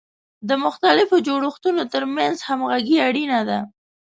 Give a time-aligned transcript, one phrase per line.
[0.49, 3.59] د مختلفو جوړښتونو ترمنځ همغږي اړینه ده.